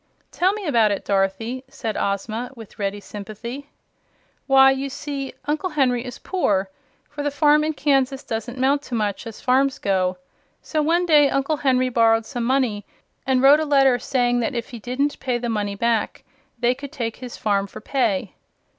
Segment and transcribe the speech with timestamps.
[0.31, 3.69] "Tell me about it, Dorothy," said Ozma, with ready sympathy.
[4.47, 6.71] "Why, you see Uncle Henry is poor;
[7.07, 10.17] for the farm in Kansas doesn't 'mount to much, as farms go.
[10.59, 12.83] So one day Uncle Henry borrowed some money,
[13.27, 16.23] and wrote a letter saying that if he didn't pay the money back
[16.57, 18.33] they could take his farm for pay.